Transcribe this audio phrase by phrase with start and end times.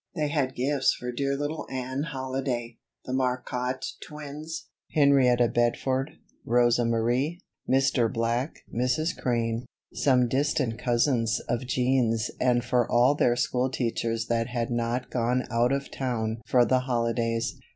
[0.15, 7.39] They had gifts for dear little Anne Halliday, the Marcotte twins, Henrietta Bedford, Rosa Marie,
[7.69, 8.11] Mr.
[8.11, 9.15] Black, Mrs.
[9.15, 15.11] Crane, some distant cousins of Jean's and for all their school teachers that had not
[15.11, 17.59] gone out of town for the holidays.